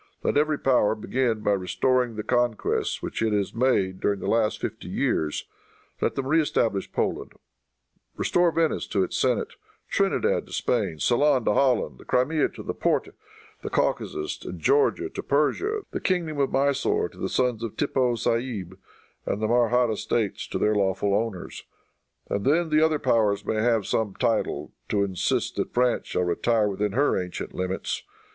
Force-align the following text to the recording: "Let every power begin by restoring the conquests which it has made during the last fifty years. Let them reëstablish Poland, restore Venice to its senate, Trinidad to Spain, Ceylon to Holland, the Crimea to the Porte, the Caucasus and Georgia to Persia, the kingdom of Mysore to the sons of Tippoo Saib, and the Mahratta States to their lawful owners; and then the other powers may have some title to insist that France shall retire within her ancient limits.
"Let 0.23 0.35
every 0.35 0.57
power 0.57 0.95
begin 0.95 1.41
by 1.41 1.51
restoring 1.51 2.15
the 2.15 2.23
conquests 2.23 3.03
which 3.03 3.21
it 3.21 3.33
has 3.33 3.53
made 3.53 3.99
during 3.99 4.19
the 4.19 4.25
last 4.25 4.59
fifty 4.59 4.87
years. 4.87 5.45
Let 6.01 6.15
them 6.15 6.25
reëstablish 6.25 6.91
Poland, 6.91 7.33
restore 8.17 8.51
Venice 8.51 8.87
to 8.87 9.03
its 9.03 9.15
senate, 9.15 9.53
Trinidad 9.89 10.47
to 10.47 10.53
Spain, 10.53 10.97
Ceylon 10.97 11.45
to 11.45 11.53
Holland, 11.53 11.99
the 11.99 12.05
Crimea 12.05 12.49
to 12.49 12.63
the 12.63 12.73
Porte, 12.73 13.09
the 13.61 13.69
Caucasus 13.69 14.43
and 14.43 14.59
Georgia 14.59 15.07
to 15.07 15.21
Persia, 15.21 15.81
the 15.91 16.01
kingdom 16.01 16.39
of 16.39 16.51
Mysore 16.51 17.07
to 17.09 17.19
the 17.19 17.29
sons 17.29 17.61
of 17.61 17.77
Tippoo 17.77 18.15
Saib, 18.17 18.73
and 19.27 19.39
the 19.39 19.47
Mahratta 19.47 19.97
States 19.97 20.47
to 20.47 20.57
their 20.57 20.73
lawful 20.73 21.13
owners; 21.13 21.63
and 22.27 22.43
then 22.43 22.69
the 22.69 22.83
other 22.83 22.97
powers 22.97 23.45
may 23.45 23.61
have 23.61 23.85
some 23.85 24.15
title 24.15 24.71
to 24.89 25.03
insist 25.03 25.57
that 25.57 25.75
France 25.75 26.07
shall 26.07 26.23
retire 26.23 26.67
within 26.67 26.93
her 26.93 27.15
ancient 27.21 27.53
limits. 27.53 28.01